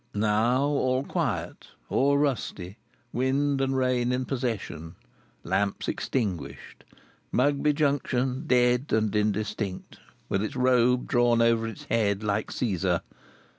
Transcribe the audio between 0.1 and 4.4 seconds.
Now, all quiet, all rusty, wind and rain in